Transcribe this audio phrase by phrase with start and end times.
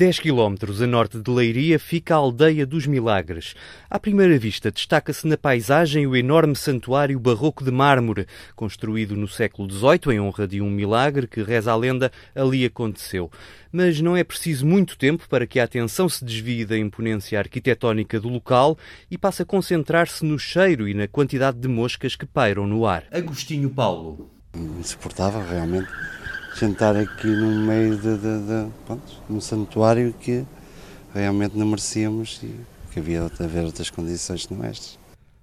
[0.00, 3.54] 10 quilómetros a norte de Leiria fica a aldeia dos Milagres.
[3.90, 8.26] À primeira vista, destaca-se na paisagem o enorme santuário barroco de mármore,
[8.56, 13.30] construído no século XVIII em honra de um milagre que, reza a lenda, ali aconteceu.
[13.70, 18.18] Mas não é preciso muito tempo para que a atenção se desvie da imponência arquitetónica
[18.18, 18.78] do local
[19.10, 23.04] e passe a concentrar-se no cheiro e na quantidade de moscas que pairam no ar.
[23.12, 24.30] Agostinho Paulo.
[24.54, 25.88] Insuportável, realmente
[26.54, 30.44] sentar aqui no meio de, de, de pronto, um santuário que
[31.14, 32.54] realmente não merecíamos e
[32.92, 34.98] que havia de haver outras condições não estas.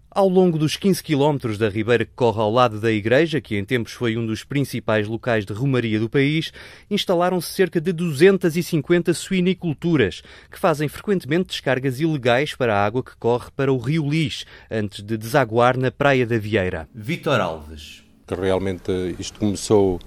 [0.09, 3.63] Ao longo dos 15 quilómetros da ribeira que corre ao lado da igreja, que em
[3.63, 6.51] tempos foi um dos principais locais de romaria do país,
[6.89, 13.51] instalaram-se cerca de 250 suiniculturas, que fazem frequentemente descargas ilegais para a água que corre
[13.55, 16.89] para o rio Lis, antes de desaguar na Praia da Vieira.
[16.95, 18.03] Vitor Alves.
[18.25, 19.99] Que realmente isto começou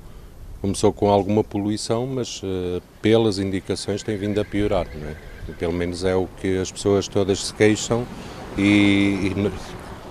[0.60, 4.86] começou com alguma poluição, mas uh, pelas indicações tem vindo a piorar.
[4.86, 5.52] É?
[5.58, 8.06] Pelo menos é o que as pessoas todas se queixam
[8.56, 9.52] e, e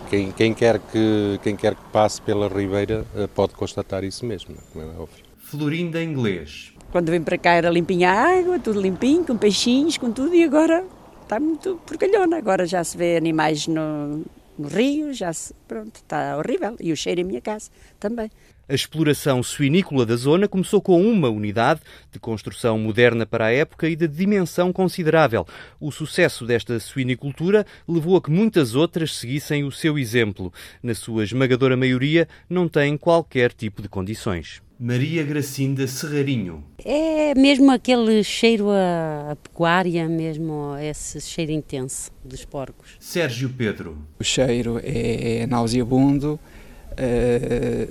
[0.09, 4.55] quem, quem, quer que, quem quer que passe pela Ribeira uh, pode constatar isso mesmo,
[4.73, 5.23] como é óbvio.
[5.37, 6.73] Florinda Inglês.
[6.91, 10.43] Quando vim para cá era limpinha a água, tudo limpinho, com peixinhos, com tudo, e
[10.43, 10.83] agora
[11.21, 12.37] está muito porcalhona.
[12.37, 14.25] Agora já se vê animais no,
[14.57, 16.75] no rio, já se, pronto, está horrível.
[16.79, 18.31] E o cheiro em minha casa também.
[18.69, 21.81] A exploração suinícola da zona começou com uma unidade
[22.11, 25.43] de construção moderna para a época e de dimensão considerável.
[25.79, 30.53] O sucesso desta suinicultura levou a que muitas outras seguissem o seu exemplo.
[30.83, 34.61] Na sua esmagadora maioria, não têm qualquer tipo de condições.
[34.79, 36.63] Maria Gracinda Serrarinho.
[36.85, 42.95] É mesmo aquele cheiro a, a, pecuária, mesmo esse cheiro intenso dos porcos.
[42.99, 43.97] Sérgio Pedro.
[44.19, 46.39] O cheiro é, é nauseabundo,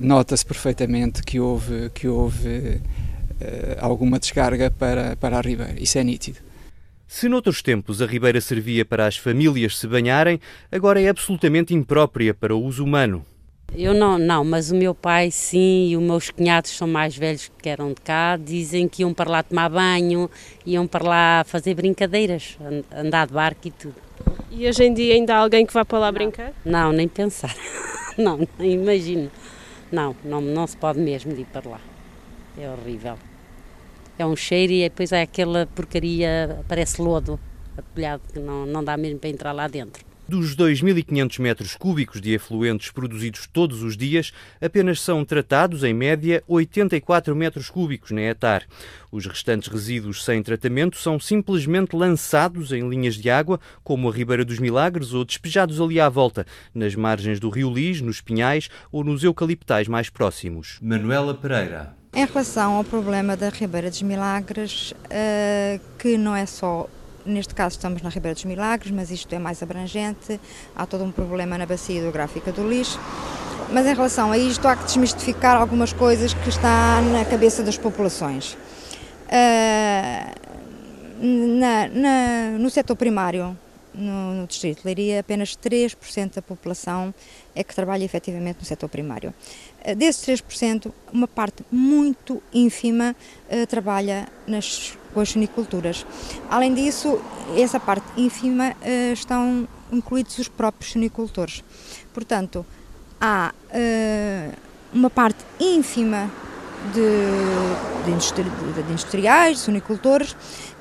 [0.01, 2.81] nota-se perfeitamente que houve, que houve
[3.41, 5.75] uh, alguma descarga para, para a ribeira.
[5.81, 6.39] Isso é nítido.
[7.07, 10.39] Se noutros tempos a ribeira servia para as famílias se banharem,
[10.71, 13.25] agora é absolutamente imprópria para o uso humano.
[13.75, 17.51] Eu não, não, mas o meu pai sim e os meus cunhados são mais velhos
[17.63, 20.31] que eram de cá, dizem que iam para lá tomar banho,
[20.65, 22.59] iam para lá fazer brincadeiras,
[22.95, 23.97] andar de barco e tudo.
[24.51, 26.53] E hoje em dia ainda há alguém que vá para lá não, brincar?
[26.65, 27.55] Não, nem pensar.
[28.23, 29.31] não, imagino.
[29.91, 31.81] Não, não, não se pode mesmo ir para lá.
[32.59, 33.17] É horrível.
[34.19, 37.39] É um cheiro e depois é aquela porcaria, parece lodo,
[37.77, 40.08] atulhado, que não, não dá mesmo para entrar lá dentro.
[40.29, 44.31] Dos 2.500 metros cúbicos de efluentes produzidos todos os dias,
[44.61, 48.65] apenas são tratados, em média, 84 metros cúbicos na etar.
[49.11, 54.45] Os restantes resíduos sem tratamento são simplesmente lançados em linhas de água, como a Ribeira
[54.45, 59.03] dos Milagres, ou despejados ali à volta, nas margens do Rio Lis, nos pinhais ou
[59.03, 60.79] nos eucaliptais mais próximos.
[60.83, 61.97] Manuela Pereira.
[62.13, 66.87] Em relação ao problema da Ribeira dos Milagres, uh, que não é só
[67.29, 70.41] Neste caso estamos na Ribeira dos Milagres, mas isto é mais abrangente.
[70.75, 72.99] Há todo um problema na bacia hidrográfica do lixo.
[73.71, 77.77] Mas em relação a isto, há que desmistificar algumas coisas que está na cabeça das
[77.77, 78.55] populações.
[78.55, 80.49] Uh,
[81.21, 83.55] na, na, no setor primário,
[83.95, 87.15] no, no, Distrito de Leiria, apenas 3% da população
[87.55, 89.35] é que trabalha efetivamente no setor primário.
[89.87, 93.15] Uh, desses 3%, uma parte muito ínfima
[93.51, 96.07] uh, trabalha nas com as soniculturas.
[96.49, 97.21] Além disso,
[97.57, 101.65] essa parte ínfima uh, estão incluídos os próprios sonicultores.
[102.15, 102.65] Portanto,
[103.21, 104.57] há uh,
[104.93, 106.31] uma parte ínfima
[106.95, 110.37] de, de, industri de industriais, de sonicultores,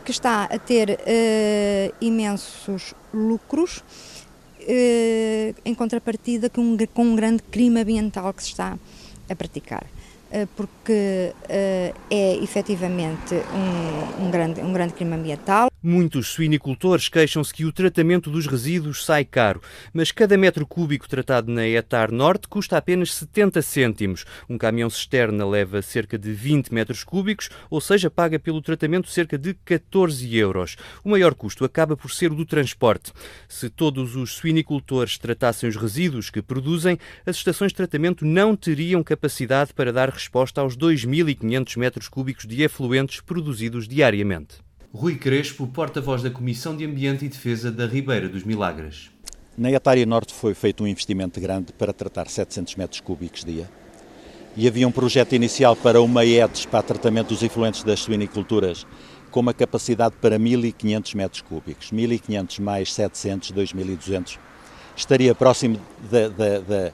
[0.05, 3.83] que está a ter uh, imensos lucros,
[5.63, 8.77] em contrapartida com um, com um grande crime ambiental que se está
[9.29, 9.85] a praticar.
[10.29, 15.69] Eh, porque eh, é efetivamente um, um, grande, um grande crime ambiental.
[15.81, 19.61] Muitos suinicultores queixam-se que o tratamento dos resíduos sai caro,
[19.93, 24.25] mas cada metro cúbico tratado na Etar Norte custa apenas 70 cêntimos.
[24.49, 29.37] Um caminhão cisterna leva cerca de 20 metros cúbicos, ou seja, paga pelo tratamento cerca
[29.37, 30.77] de 14 euros.
[31.03, 33.13] O maior custo acaba por ser o do transporte.
[33.47, 39.03] Se todos os suinicultores tratassem os resíduos que produzem, as estações de tratamento não teriam
[39.03, 44.66] capacidade para dar resposta aos 2.500 metros cúbicos de efluentes produzidos diariamente.
[44.99, 49.11] Rui Crespo, porta-voz da Comissão de Ambiente e Defesa da Ribeira dos Milagres.
[49.55, 53.69] Na Etária Norte foi feito um investimento grande para tratar 700 metros cúbicos dia.
[54.55, 58.87] E havia um projeto inicial para uma EDS para tratamento dos efluentes das suiniculturas,
[59.29, 61.91] com uma capacidade para 1.500 metros cúbicos.
[61.91, 64.39] 1.500 mais 700, 2.200
[64.97, 65.79] estaria próximo
[66.09, 66.91] da, da, da,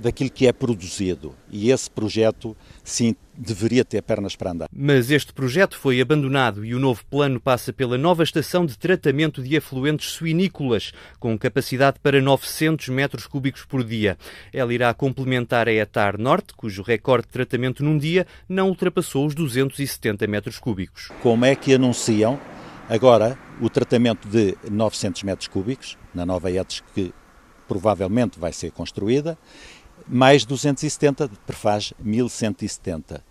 [0.00, 1.34] daquilo que é produzido.
[1.50, 4.68] E esse projeto, sim, deveria ter pernas para andar.
[4.72, 9.40] Mas este projeto foi abandonado e o novo plano passa pela nova estação de tratamento
[9.40, 14.18] de afluentes suinícolas, com capacidade para 900 metros cúbicos por dia.
[14.52, 19.34] Ela irá complementar a Etar Norte, cujo recorde de tratamento num dia não ultrapassou os
[19.34, 21.10] 270 metros cúbicos.
[21.22, 22.38] Como é que anunciam
[22.88, 27.12] agora o tratamento de 900 metros cúbicos, na nova ETS que
[27.68, 29.38] provavelmente vai ser construída,
[30.06, 33.22] mais 270 prefaz 1170.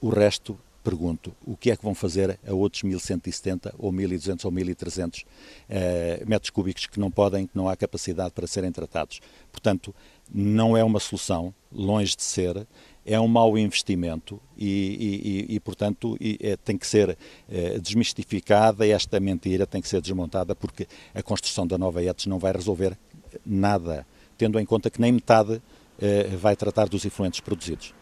[0.00, 4.50] O resto, pergunto, o que é que vão fazer a outros 1170 ou 1200 ou
[4.52, 5.24] 1300
[5.68, 9.20] eh, metros cúbicos que não podem, que não há capacidade para serem tratados?
[9.50, 9.92] Portanto,
[10.32, 12.64] não é uma solução, longe de ser,
[13.04, 17.16] é um mau investimento e, e, e portanto, e, é, tem que ser
[17.48, 22.38] é, desmistificada esta mentira tem que ser desmontada porque a construção da nova ETS não
[22.38, 22.98] vai resolver
[23.44, 24.06] nada,
[24.36, 25.60] tendo em conta que nem metade
[26.00, 27.94] é, vai tratar dos efluentes produzidos.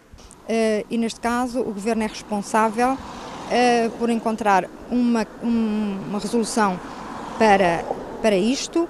[0.49, 6.79] Uh, e neste caso o Governo é responsável uh, por encontrar uma, um, uma resolução
[7.38, 7.85] para,
[8.23, 8.88] para isto.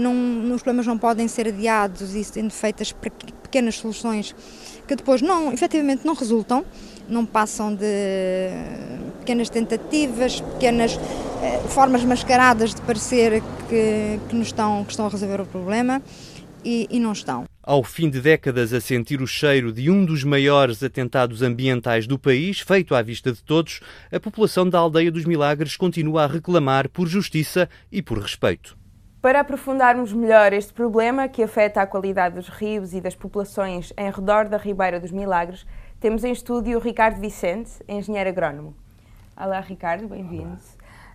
[0.00, 4.34] Não, os problemas não podem ser adiados e sendo feitas pequenas soluções
[4.88, 6.64] que depois não, efetivamente não resultam,
[7.08, 7.86] não passam de
[9.22, 10.98] pequenas tentativas, pequenas
[11.68, 16.02] formas mascaradas de parecer que, que, nos estão, que estão a resolver o problema
[16.64, 17.44] e, e não estão.
[17.62, 22.18] Ao fim de décadas a sentir o cheiro de um dos maiores atentados ambientais do
[22.18, 23.80] país, feito à vista de todos,
[24.12, 28.76] a população da Aldeia dos Milagres continua a reclamar por justiça e por respeito.
[29.20, 34.10] Para aprofundarmos melhor este problema que afeta a qualidade dos rios e das populações em
[34.10, 35.64] redor da Ribeira dos Milagres,
[36.00, 38.81] temos em estúdio o Ricardo Vicente, engenheiro agrónomo.
[39.44, 40.56] Olá, Ricardo, bem-vindo.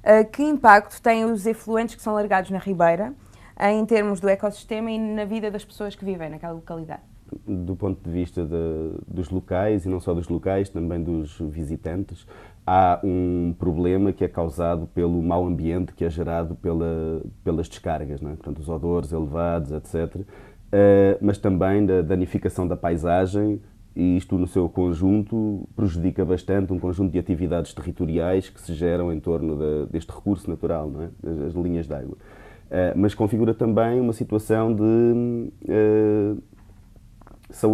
[0.03, 3.13] Ah, que impacto têm os efluentes que são largados na Ribeira
[3.57, 7.03] em termos do ecossistema e na vida das pessoas que vivem naquela localidade?
[7.47, 12.27] Do ponto de vista de, dos locais, e não só dos locais, também dos visitantes,
[12.65, 18.19] há um problema que é causado pelo mau ambiente que é gerado pela, pelas descargas,
[18.19, 18.35] não é?
[18.35, 20.15] portanto, os odores elevados, etc.
[20.17, 20.25] Uh,
[20.73, 23.61] eh, mas também da danificação da paisagem,
[23.97, 29.11] e isto no seu conjunto prejudica bastante um conjunto de atividades territoriais que se geram
[29.11, 31.09] em torno de, deste recurso natural, não é?
[31.27, 32.15] as, as linhas de água.
[32.15, 36.37] Uh, mas configura também uma situação de, uh,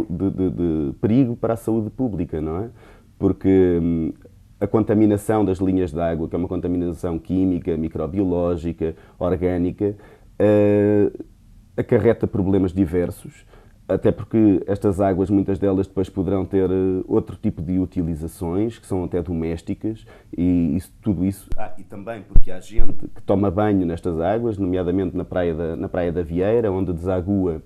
[0.10, 2.70] de, de, de, perigo para a saúde pública, não é?
[3.20, 4.14] Porque um,
[4.62, 9.94] a contaminação das linhas de água, que é uma contaminação química, microbiológica, orgânica,
[10.40, 11.26] uh,
[11.76, 13.46] acarreta problemas diversos
[13.88, 18.88] até porque estas águas, muitas delas depois poderão ter uh, outro tipo de utilizações, que
[18.88, 21.50] são até domésticas, e isso, tudo isso.
[21.58, 25.76] Ah, e também porque há gente que toma banho nestas águas, nomeadamente na praia da,
[25.76, 27.62] na praia da Vieira, onde desagua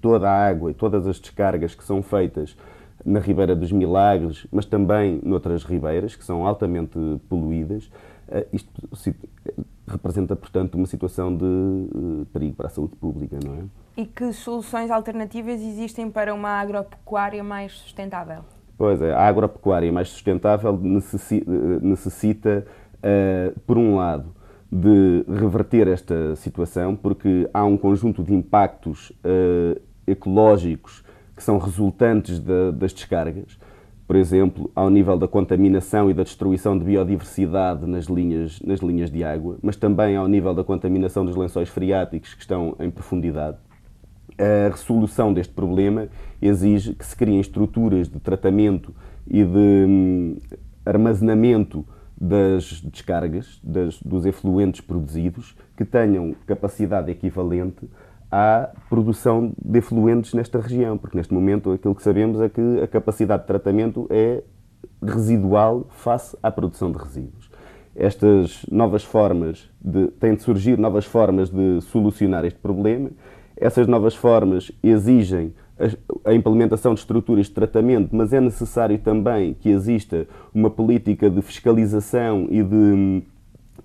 [0.00, 2.56] toda a água e todas as descargas que são feitas
[3.04, 6.98] na Ribeira dos Milagres, mas também noutras ribeiras, que são altamente
[7.28, 7.86] poluídas.
[8.28, 8.70] Uh, isto
[9.86, 13.64] representa, portanto, uma situação de uh, perigo para a saúde pública, não é?
[13.98, 18.44] E que soluções alternativas existem para uma agropecuária mais sustentável?
[18.76, 20.78] Pois é, a agropecuária mais sustentável
[21.82, 22.64] necessita,
[22.98, 24.32] uh, por um lado,
[24.70, 31.02] de reverter esta situação, porque há um conjunto de impactos uh, ecológicos
[31.34, 33.58] que são resultantes de, das descargas.
[34.06, 39.10] Por exemplo, ao nível da contaminação e da destruição de biodiversidade nas linhas, nas linhas
[39.10, 43.58] de água, mas também ao nível da contaminação dos lençóis freáticos que estão em profundidade
[44.38, 46.08] a resolução deste problema
[46.40, 48.94] exige que se criem estruturas de tratamento
[49.26, 50.36] e de hum,
[50.86, 51.84] armazenamento
[52.20, 57.88] das descargas, das, dos efluentes produzidos, que tenham capacidade equivalente
[58.30, 62.86] à produção de efluentes nesta região, porque neste momento aquilo que sabemos é que a
[62.86, 64.42] capacidade de tratamento é
[65.02, 67.50] residual face à produção de resíduos.
[67.94, 73.10] Estas novas formas de, têm de surgir novas formas de solucionar este problema
[73.60, 75.52] essas novas formas exigem
[76.24, 81.40] a implementação de estruturas de tratamento, mas é necessário também que exista uma política de
[81.40, 83.22] fiscalização e de hum,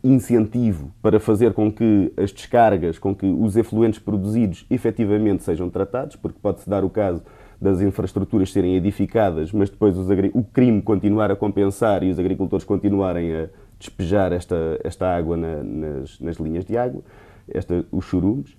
[0.03, 6.15] incentivo para fazer com que as descargas, com que os efluentes produzidos efetivamente sejam tratados,
[6.15, 7.21] porque pode-se dar o caso
[7.61, 13.33] das infraestruturas serem edificadas, mas depois o crime continuar a compensar e os agricultores continuarem
[13.33, 13.47] a
[13.79, 17.01] despejar esta, esta água na, nas, nas, linhas de água,
[17.47, 18.57] esta, os churumes.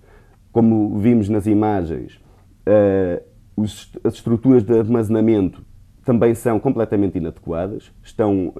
[0.55, 2.17] Como vimos nas imagens,
[3.57, 5.61] os, as estruturas de armazenamento
[6.05, 8.53] também são completamente inadequadas, estão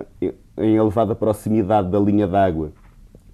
[0.58, 2.74] em elevada proximidade da linha d'água,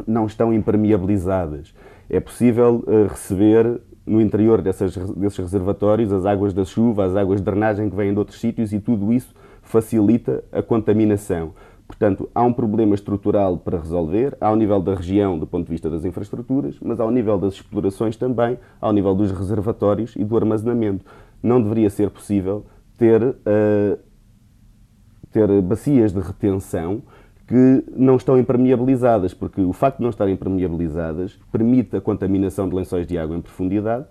[0.06, 1.74] não estão impermeabilizadas.
[2.08, 7.40] É possível uh, receber no interior dessas, desses reservatórios as águas da chuva, as águas
[7.40, 11.54] de drenagem que vêm de outros sítios e tudo isso facilita a contaminação.
[11.92, 15.90] Portanto, há um problema estrutural para resolver, ao nível da região, do ponto de vista
[15.90, 21.06] das infraestruturas, mas ao nível das explorações também, ao nível dos reservatórios e do armazenamento.
[21.44, 22.66] Não deveria ser possível
[22.98, 24.00] ter, uh,
[25.32, 27.04] ter bacias de retenção
[27.46, 32.76] que não estão impermeabilizadas, porque o facto de não estarem impermeabilizadas permite a contaminação de
[32.76, 34.06] lençóis de água em profundidade,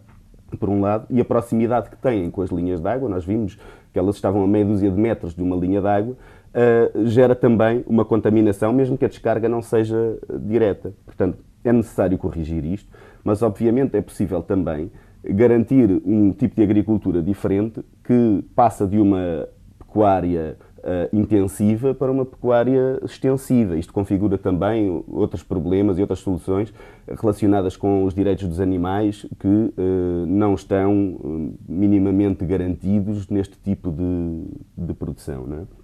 [0.58, 3.58] por um lado, e a proximidade que têm com as linhas de água, nós vimos
[3.92, 6.16] que elas estavam a meia dúzia de metros de uma linha de água,
[6.54, 10.92] uh, gera também uma contaminação, mesmo que a descarga não seja direta.
[11.04, 12.88] Portanto, é necessário corrigir isto,
[13.22, 14.90] mas obviamente é possível também
[15.22, 19.46] garantir um tipo de agricultura diferente que passa de uma
[19.78, 23.76] pecuária uh, intensiva para uma pecuária extensiva.
[23.76, 26.72] Isto configura também outros problemas e outras soluções
[27.20, 34.86] relacionadas com os direitos dos animais que uh, não estão minimamente garantidos neste tipo de,
[34.86, 35.46] de produção.
[35.46, 35.79] Não é?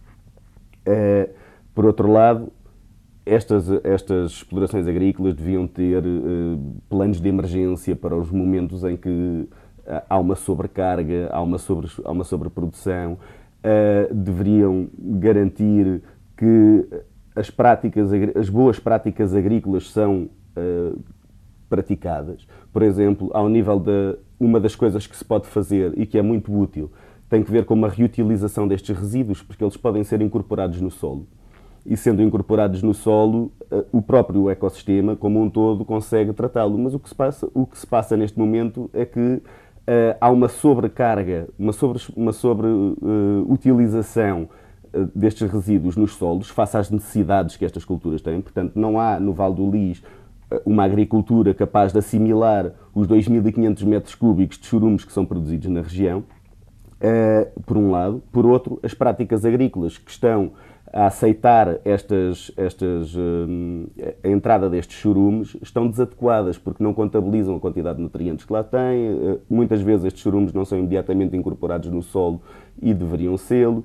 [0.87, 1.29] Eh,
[1.75, 2.51] por outro lado,
[3.27, 9.09] estas, estas explorações agrícolas deviam ter uh, planos de emergência para os momentos em que
[9.09, 9.49] uh,
[10.09, 16.03] há uma sobrecarga, há uma, sobre, há uma sobreprodução, uh, deveriam garantir
[16.37, 16.87] que
[17.35, 20.31] as, práticas, as boas práticas agrícolas são
[21.69, 22.47] praticadas.
[22.73, 26.23] Por exemplo, ao nível de uma das coisas que se pode fazer e que é
[26.23, 26.91] muito útil
[27.29, 31.27] tem que ver com uma reutilização destes resíduos, porque eles podem ser incorporados no solo.
[31.85, 36.77] E sendo incorporados no solo, eh, o próprio ecossistema, como um todo, consegue tratá-lo.
[36.79, 39.43] Mas o que, se passa, o que se passa neste momento é que uh,
[40.21, 44.49] há uma sobrecarga, uma sobre-utilização uma sobre, uh, utilização,
[45.15, 48.41] destes resíduos nos solos, face às necessidades que estas culturas têm.
[48.41, 50.03] Portanto, não há no Vale do Lis
[50.65, 55.83] uma agricultura capaz de assimilar os 2.500 metros cúbicos de churumes que são produzidos na
[55.83, 56.25] região
[57.01, 58.23] uh, por um lado.
[58.33, 60.53] Por outro, as práticas agrícolas que estão
[60.93, 63.91] a aceitar estas, estas, uh,
[64.25, 68.63] a entrada destes churumes estão desadequadas porque não contabilizam a quantidade de nutrientes que lá
[68.63, 69.11] têm.
[69.13, 72.41] Uh, muitas vezes estes churumes não são imediatamente incorporados no solo
[72.81, 73.85] e deveriam sê-lo.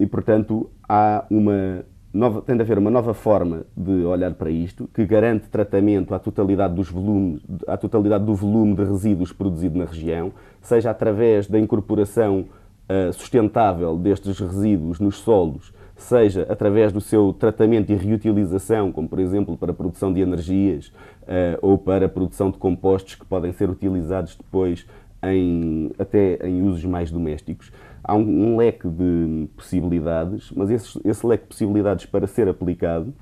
[0.00, 4.88] e, portanto, há uma nova, tem de haver uma nova forma de olhar para isto,
[4.92, 9.84] que garante tratamento à totalidade, dos volumes, à totalidade do volume de resíduos produzido na
[9.84, 12.46] região, seja através da incorporação
[12.88, 19.18] uh, sustentável destes resíduos nos solos, seja através do seu tratamento e reutilização, como por
[19.18, 20.88] exemplo para a produção de energias
[21.22, 24.86] uh, ou para a produção de compostos que podem ser utilizados depois
[25.22, 31.26] em, até em usos mais domésticos há um, um leque de possibilidades, mas esse, esse
[31.26, 33.14] leque de possibilidades para ser aplicado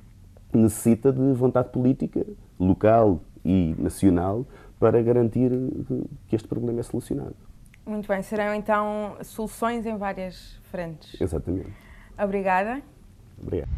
[0.53, 2.27] necessita de vontade política
[2.59, 4.47] local e nacional
[4.79, 5.51] para garantir
[6.27, 7.37] que este problema é solucionado.
[7.87, 11.21] Muito bem, serão então soluções em várias frentes.
[11.21, 11.73] Exatamente.
[12.19, 12.83] Obrigada.
[13.41, 13.71] Obrigado.